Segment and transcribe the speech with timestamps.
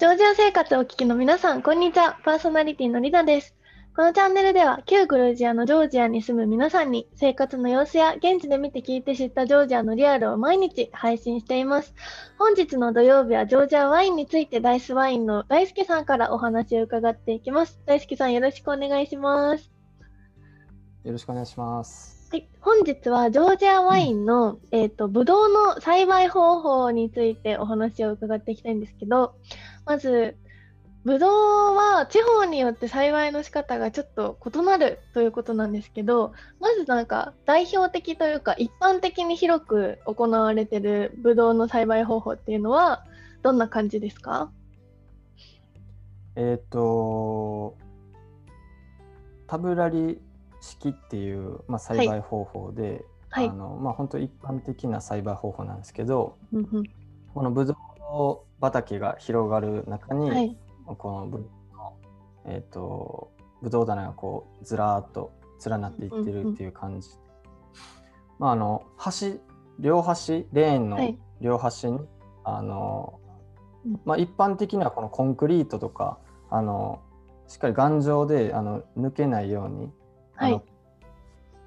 [0.00, 2.18] ジョージア生活をお聞きの皆さん、こんにちは。
[2.24, 3.54] パーソナリティのリナです。
[3.94, 11.94] このチャンネルでは、旧グルジアのジョージアに住む皆さんに、生活の様子や現地で見て聞いて知ったジョージアのリアルを毎日配信しています。
[12.38, 17.78] 本日の土曜日は、ジョージアワインについて、ダイスワインの大輔さんからお話を伺っていきます。
[17.84, 19.70] 大輔さん、よろしくお願いします。
[21.04, 22.20] よろしくお願いします。
[22.32, 29.34] はい、本日はジョージアワインの、えっ、と、ブドウの栽培方法についてお話を伺っていきたいんですけど、
[29.84, 30.36] まず、
[31.02, 31.30] ブドウ
[31.74, 43.02] は地方によって栽培の仕方がちょっと異なるということなんですけど、まずなんか代表的というか一般的に広く行われているブドウの栽培方法っていうのは
[43.42, 44.52] どんな感じですか？
[46.36, 47.78] えっ、と、
[49.46, 50.20] タブラリ
[50.60, 53.48] 式っていう、まあ、栽培方法で、はい。
[53.48, 53.52] あ。
[53.54, 56.84] のまあ、本当一般的な栽培方法なんですけど、うんうん。
[57.32, 57.76] このブドウ
[58.60, 60.56] 畑が広がる中に、はい。
[60.98, 61.96] このブドウの、
[62.46, 63.30] えっ、と、
[63.62, 65.32] ブドウ棚がこうずらーっと
[65.64, 67.10] 連なっていってるっていう感じ。
[68.38, 69.40] まあ、あの、端、
[69.78, 72.00] 両端、レーンのはい両端に、
[72.44, 73.18] あの
[73.86, 76.18] うん、まあ、一般的にはこのコンクリートとか、
[76.50, 77.00] あの、
[77.48, 79.90] しっかり頑丈であの抜けないように、
[80.34, 80.62] はい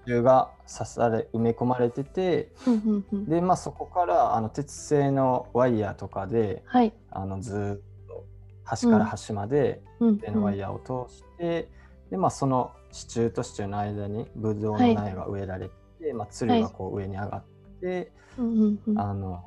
[0.05, 2.51] あの銃が刺され埋め込まれてて
[3.27, 6.93] で、まあ、そこからあの鉄製のワイヤーとかではい。
[7.11, 8.25] あのずーっと
[8.63, 10.17] 端から端までうん。
[10.19, 11.69] 鉄のワイヤーを通して、
[12.09, 17.43] でまあ、その支柱と支柱の間にブドウの苗が植えられて、まあ、つるがこう上に上がっ
[17.81, 18.11] て、
[18.95, 19.43] あの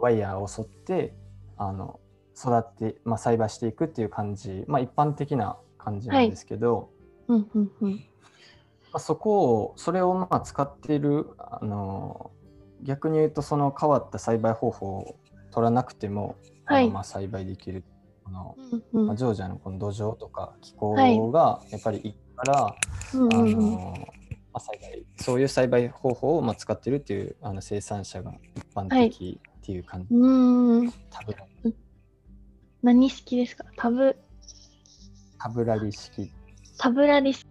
[0.00, 1.14] ワイヤーを沿って
[1.56, 2.00] あの
[2.36, 6.90] 育って、まあ、栽培していくっていう感じ、まあ、一般的な感じなんですけど、
[7.28, 7.92] うんうんうん。
[7.92, 7.98] ま
[8.96, 12.30] あ、そこをそれをまあ使っているあの
[12.82, 15.16] 逆に言うとその変わった栽培方法を
[15.50, 16.84] 取らなくても、はい。
[16.84, 17.84] あのまあ栽培できる
[18.24, 19.06] この、うんうん。
[19.06, 21.18] まあ、ジョージアのこの土壌とか気候はい。
[21.32, 22.76] がやっぱりいいから、あ
[23.14, 23.52] うんうんうん。
[23.52, 23.94] の
[24.52, 31.46] まあ、栽培そういう栽培方法をまあ使ってるっていうあの生産者が一般的っていう感じ、うーんタブラ
[32.82, 33.64] 何式ですか？
[33.76, 34.16] タブ
[35.38, 36.32] タブラリ式。
[36.78, 37.46] タブラリ式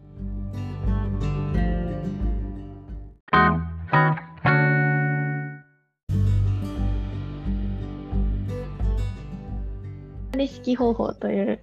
[10.47, 11.59] タブラリ式方法という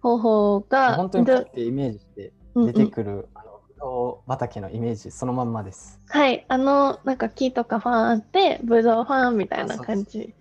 [0.00, 2.72] 方法が本当にパッてイメージしてうんうん。
[2.72, 6.00] 出てくる、あのブドウ畑のイメージそのまんまです。
[6.08, 6.44] はい。
[6.48, 10.34] あのなんか木とかファンあってブドウファンみたいな感じ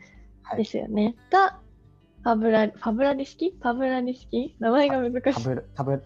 [0.44, 1.58] はい、ですよね、が
[2.24, 3.52] パブラファブラリ式？
[3.60, 4.56] パブラリ式？
[4.60, 5.44] 名前が難しい。
[5.76, 6.00] タブラ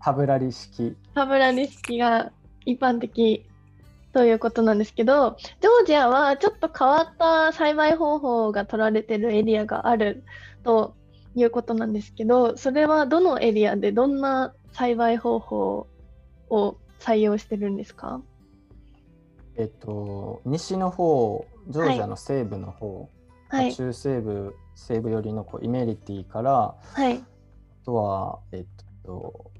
[0.00, 0.96] タブラリ式。
[1.14, 2.32] タブラリ式が
[2.66, 3.46] 一般的
[4.12, 10.24] ということなんですけど、ジョージアはちょっと変わった栽培方法が取られてるエリアがある
[10.64, 10.96] と
[11.36, 15.86] いうことなんですけど、それはどのエリアでどんな栽培方法
[16.48, 18.20] を採用してるんですか？
[19.56, 23.08] えっと西の方ジョージアの西部の方、
[23.48, 27.20] はい、中西部西部寄りのこうイメリティからはい、あ
[27.84, 28.64] とは、えっ
[29.04, 29.50] と、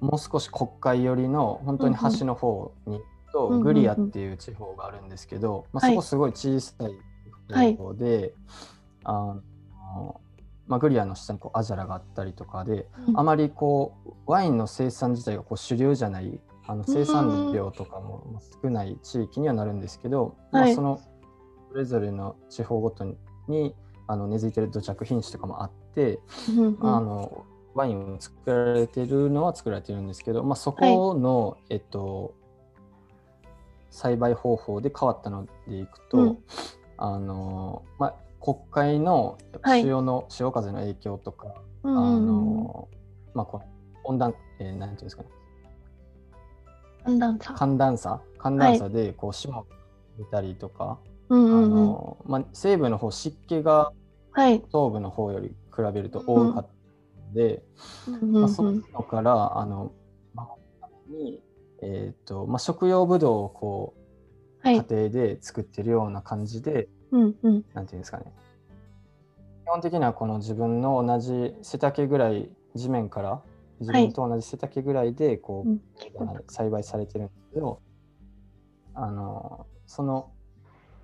[0.00, 3.00] もう少し国会寄りの本当に端の方に
[3.32, 5.94] と、うんうんグリアっていう地方があるんですけど、まあ、はい。
[5.94, 6.74] そこすごい小さ
[7.66, 8.34] い方で、
[9.04, 9.36] あ
[9.94, 10.20] の
[10.66, 13.18] まあ、グリアの下にこうアジャラがあったりとかで、うん。
[13.18, 20.64] あまりこうワインの生産自体がこう主流じゃないあの生産量とかもまあ少ない地域にはなるんですけど、はい。
[20.66, 21.00] まあ、その
[21.70, 23.04] それぞれの地方ごと
[23.48, 23.74] に
[24.06, 27.44] あの根付いてる土着品種とかもあって、うんうんあの
[27.74, 32.34] ワインを作られてるのは作られてるんですけど、まあ、そこの、えっと、
[33.90, 36.38] 栽培方法で変わったのでいくと、うん。
[36.98, 39.82] あのまあ、国会のはい。
[39.82, 41.54] 潮の、潮風の影響とか、
[41.84, 42.86] あうんう
[43.34, 43.64] まあ、この
[44.04, 45.28] 温暖、えーなんていうんですかね。
[47.04, 47.54] 寒暖差。
[47.54, 48.20] 寒暖差。
[48.38, 49.66] 寒暖差でこう霜が
[50.18, 50.98] 出たりとか、
[51.28, 53.92] あのまあ、西部の方湿気が
[54.32, 54.54] はい。
[54.72, 57.62] 東部の方より比べると多かったので、
[58.22, 59.92] まあ、そういうのからあの
[61.08, 61.42] に、
[61.82, 64.02] えーとまあ、食用ブドウをこう
[64.66, 64.76] はい。
[64.76, 67.64] 家庭で作ってるような感じで、うんうん。
[67.74, 68.24] なんていうんですかね。
[69.64, 73.42] 基本的にはこの自分の同じ背丈ぐらい地面から
[73.80, 75.80] 自分と同じ背丈ぐらいでこう、うん。
[76.18, 77.80] あの栽培されてるんですけど
[78.94, 80.30] あのその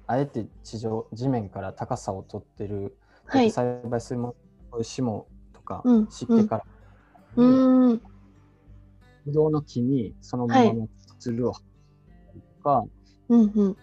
[0.06, 2.96] あえて地上地面から高さを取ってる、
[3.26, 3.50] はい。
[3.50, 4.34] 栽培するも
[4.72, 6.10] の霜とかうん。
[6.10, 6.64] 湿気から、
[7.36, 8.02] うーん。
[9.24, 10.88] ぶどうの木にそのままの
[11.18, 11.60] つるをと
[12.62, 12.84] か、
[13.28, 13.50] うんうん。
[13.54, 13.76] うん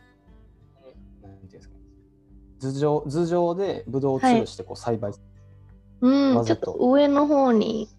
[2.73, 5.25] 頭上頭上でぶどうを吊るしてこう栽培する。
[6.01, 7.89] うん、わざちょっと上の方に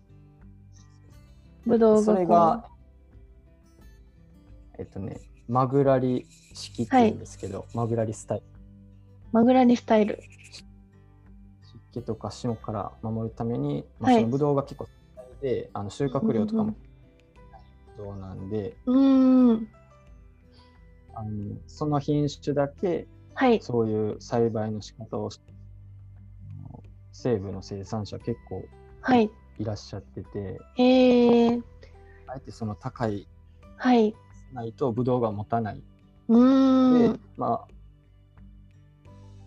[1.67, 2.65] ぶどうがそれが、
[4.79, 8.45] えっとね、マグラリ式っていうんですけど、マグラリスタイル。
[9.33, 10.23] マグラリスタイル。
[10.53, 14.21] 湿気とか霜から守るために、まあ、はい。
[14.21, 16.77] そのブドウが結構大で、あの収穫量とかも
[17.97, 19.69] ブドウなんで、うーん。
[21.15, 23.61] あのその品種だけはい。
[23.61, 25.31] そういう栽培の仕方を
[27.13, 28.65] 西部の生産者結構
[29.03, 29.31] はい。
[29.59, 31.61] いらっしゃっててへえ。
[32.27, 33.29] あえてその高い
[33.77, 34.15] はい。
[34.53, 35.83] ないとブドウが持たない。
[36.29, 37.21] うーでん。
[37.37, 37.69] まあ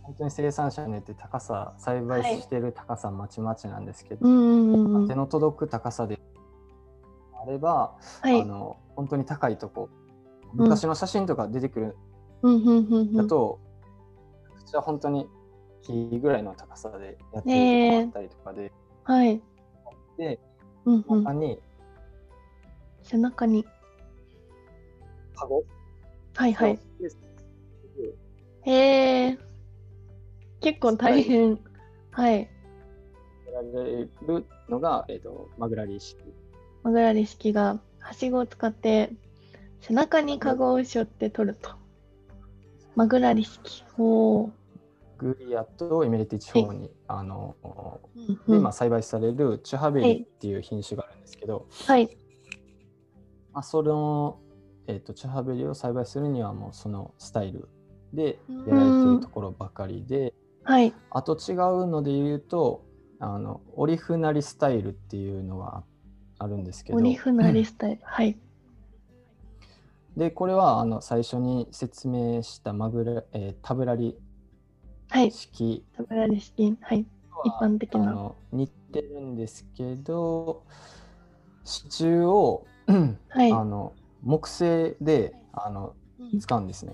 [0.04, 5.08] 本当に生産者によって高さ栽培してる高さまちまちなんですけど、うんうんうんうん。
[5.08, 6.20] 手の届く高さで
[7.44, 8.46] あれば、はいあ。
[8.46, 9.90] の本当に高いとこ
[10.54, 11.98] うん昔の写真とか出てくる
[12.42, 13.14] うんうんうんうん。
[13.14, 13.60] だと、
[14.70, 15.28] こちら本当に
[15.82, 18.72] 木ぐらいの高さでやってるとこあったりとかで、
[19.04, 19.42] はい。
[20.16, 20.40] で
[20.86, 21.34] うんうん中。
[21.34, 21.60] に
[23.02, 23.66] 背中に。
[25.36, 25.64] カゴ？
[26.36, 26.80] はいはい。
[27.02, 27.10] で
[28.72, 29.40] へえ。
[30.62, 31.60] 結構大変。
[32.12, 32.42] はい。
[32.42, 32.48] や
[33.54, 36.20] られるのが、えー、とマグラリー式
[36.84, 39.14] マグラリ式がはしごを使って
[39.82, 41.72] 背中にカゴを背負って取ると。
[42.96, 43.84] マグラリ式。
[43.98, 44.52] おお。
[45.20, 47.56] グリアとエメレティ地方に、あの
[48.48, 52.10] うん今栽培されるチュハベリっていう品種があるんですけど、はい。
[53.54, 54.40] まあ、その、
[54.88, 57.68] えー、とチュハベリを栽培するにはもうそのスタイル
[58.14, 60.34] でやられてるところばかりで、
[60.64, 60.94] はい。
[61.12, 62.86] あと違うので言うと
[63.20, 65.84] あのオリフナリスタイルっていうのが
[66.38, 68.02] あるんですけどオリフナリスタイル。
[68.04, 68.40] はい。
[70.16, 74.18] でこれはあの最初に説明したマグラ、えータブラリ
[75.10, 75.32] はい。
[75.32, 76.78] 式マグラリ式。
[76.82, 77.06] はい。
[77.46, 78.32] 一般的な。
[78.52, 80.64] 似てるんですけど
[81.64, 82.66] 支柱を、
[83.30, 83.52] はい。
[83.52, 86.94] あの木製であのうん使うんですね。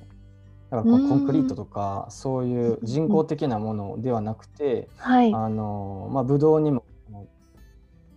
[0.70, 5.34] だからコンクリートとかそういう人工的なものではなくて、はい。
[5.34, 6.84] あのまあブドウにも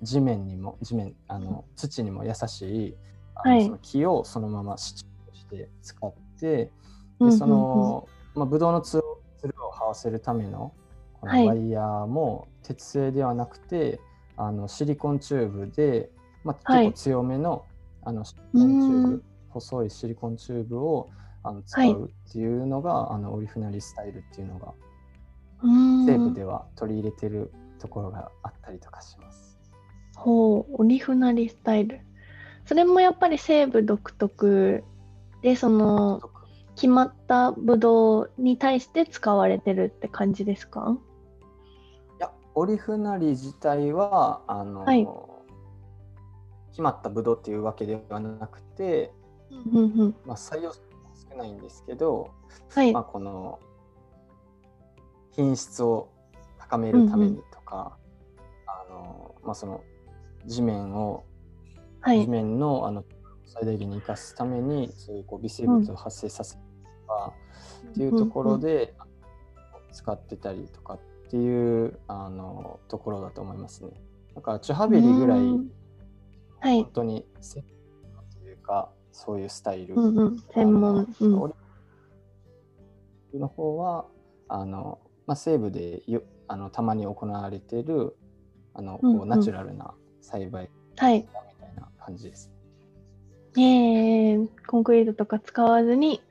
[0.02, 2.96] 地面にも地面あの土にも優しい
[3.34, 6.70] あのはいその木をそのまま支柱として使って
[7.20, 9.02] でその、まあ、ブドウのつる
[9.38, 10.72] つるを這わせるための
[11.20, 11.42] こはい。
[11.42, 14.00] のワイヤーも鉄製ではなくて、
[14.36, 16.10] あのシリコンチューブで、
[16.44, 16.86] まあ、はい。
[16.86, 17.64] 結構強めの,、
[18.02, 19.22] あのシリコンチューブうん。
[19.48, 21.08] 細いシリコンチューブを
[21.42, 21.90] あの使はい。
[21.92, 24.72] うっていうのが、あのオリフナリスタイルっていうのが
[26.06, 29.58] 西部では取り入れてるところがあったりとかします。
[30.16, 32.00] ほう、オリフナリスタイル。
[32.66, 34.84] それもやっぱり西部独特
[35.42, 36.20] で、その
[36.78, 40.96] 決まったブドウに対して使われてるって感じですか？
[42.20, 45.08] いやオリフナリ自体はあの、はい
[46.70, 49.12] 決まったブドウっていうわけではなくて、
[49.72, 50.14] うんうん。
[50.24, 50.78] まあ、採用少
[51.36, 52.30] ないんですけど、
[52.68, 53.02] はいまあ、。
[53.02, 53.58] この
[55.32, 56.08] 品質を
[56.56, 57.98] 高めるためにとか、
[58.68, 59.82] あのまあ、その
[60.46, 61.24] 地面を、
[62.04, 62.28] 地はい。
[62.28, 63.04] 面のあの
[63.44, 66.58] 最大限に生かすためにそういうこう微生物を発生させ
[67.08, 67.32] か、
[67.90, 68.94] っていうところで
[69.92, 73.90] 使ってたりとかっていうあのところだと思いますね。
[74.34, 75.40] だからチュハベリぐらい
[76.60, 76.90] 本。
[76.92, 77.64] 当に専
[78.14, 80.38] 門というかそういうスタイル、うんうん。
[80.54, 81.54] 専門。
[83.34, 84.06] の方は
[84.48, 88.16] あの、まあ、西部でよあのたまに行われている
[88.74, 91.20] あの、うんうこうんナチュラルな栽培はい。
[91.20, 91.26] み
[91.60, 92.50] たいな感じです。
[93.56, 96.22] えー、コンクリートとか使わずに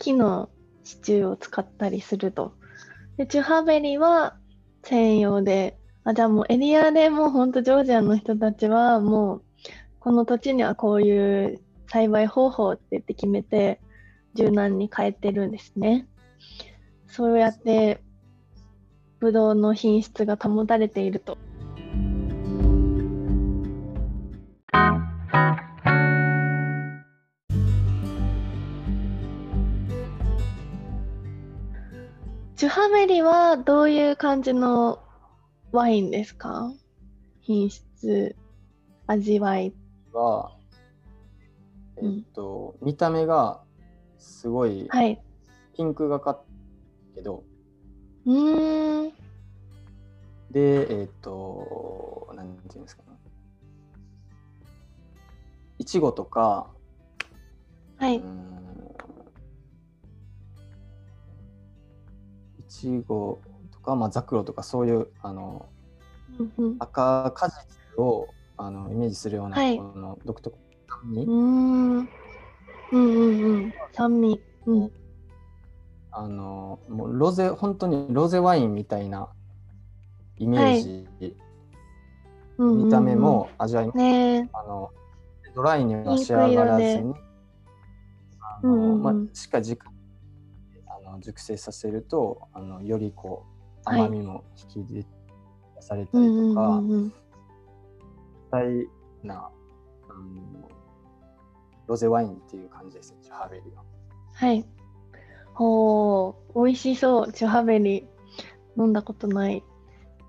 [0.00, 0.50] 木の
[0.82, 2.54] 支柱を使ったりすると。
[3.16, 4.36] で、チュハベリは
[4.82, 9.42] 専用で、あ、じゃあもうエリアでもうほんとジョージアの人たちはもう
[10.00, 13.80] この土地にはこういう栽培方法って言って決めて
[14.34, 16.08] 柔軟に変えてるんですね。
[17.06, 18.00] そうやって
[19.18, 21.36] ブドウの品質が保たれていると。
[32.70, 35.00] ハベリはどういう感じの
[35.72, 36.72] ワインですか？
[37.40, 38.36] 品質、
[39.08, 39.72] 味わい。
[40.12, 40.52] は、
[41.96, 43.60] えっと、見た目が
[44.20, 45.20] すごいはい。
[45.74, 46.42] ピンクがかっ
[47.16, 47.42] けど、
[48.26, 49.12] うーん。
[50.52, 53.08] で、えっと、なんていうんですかね。
[55.78, 56.70] いちごとか、
[57.96, 58.18] はい。
[58.18, 58.49] うん
[62.70, 63.40] いちご
[63.72, 65.68] とか、まあ、ザクロとかそういうあの
[66.38, 66.76] うんうん。
[66.78, 69.76] 赤果実をあのイメージするような、はい。
[69.76, 70.62] この独特な
[71.02, 71.22] 酸味。
[71.24, 71.98] うーん。
[71.98, 72.08] うん
[72.92, 73.74] うんうん。
[73.92, 74.40] 酸味。
[74.66, 74.92] うん。
[76.12, 79.28] あのもうロゼ本当にロゼワインみたいな
[80.38, 81.08] イメージ、
[82.58, 82.84] うんうんうん。
[82.84, 84.48] 見た目も味わいも、ねえ。
[84.52, 84.90] あの
[85.56, 87.14] ドライには仕上がらずに
[88.62, 89.02] あの、うんうんうん。
[89.02, 89.99] まあ、しっかり時間あ
[91.20, 93.44] の熟成させるとあのよりこ
[93.86, 95.06] うはい甘みも引き出
[95.80, 97.12] されたりとか、うんうん
[98.52, 98.66] 大
[99.22, 99.48] な、
[100.08, 100.68] あの
[101.86, 103.84] ロゼワインっていう感じですね、チュハベリは。
[104.34, 104.66] はい
[105.54, 108.08] ほう美味しそうチュハベリ
[108.76, 109.62] 飲んだことない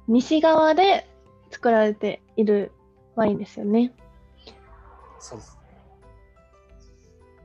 [0.07, 1.09] 西側で
[1.49, 2.71] 作られている
[3.15, 3.93] ワインですよね
[5.19, 5.57] そうです。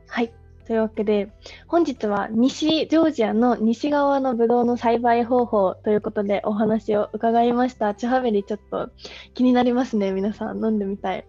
[0.09, 0.33] はい。
[0.67, 1.31] というわけで、
[1.69, 7.95] 本日は西ジョージアの西側のブドウの栽培方法ということでお話を伺いました。
[7.95, 8.91] チュハベリちょっと
[9.35, 10.11] 気になりますね。
[10.11, 11.25] 皆さん飲んでみたい。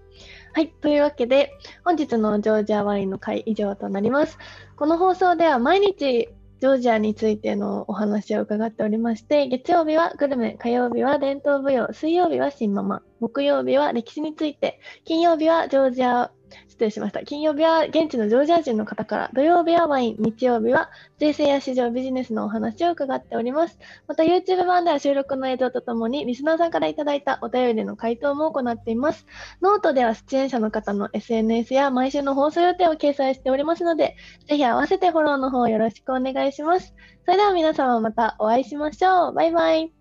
[0.53, 0.70] はい。
[0.70, 1.51] というわけで、
[1.86, 4.39] 本日のジョージアワインの回以上となります。
[4.75, 6.29] この放送では毎日
[6.60, 16.32] ジョージアについてのお話を伺っておりまして、月曜日はグルメ、火曜日は伝統舞踊、水曜日はシネマ、木曜日は歴史について、金曜日はジョージア
[16.68, 17.24] 失礼しました。
[17.24, 20.89] 金曜日は現地のジョージア人の方から、土曜日はワイン、日曜日は
[21.20, 23.80] 税制や市場ビジネスのお話を伺っております。
[24.08, 29.25] また YouTube 版では収録の映像とともにリスナーさんからいただいたお便りの回答も行っています。
[29.62, 34.16] ノートでは出演者の方の SNS や毎週の放送予定を掲載しておりますので、
[34.48, 36.94] ぜひ合わせてフォローの方よろしくお願いします。
[37.25, 39.34] それでは皆様またお会いしましょう。
[39.34, 39.97] バイバイ。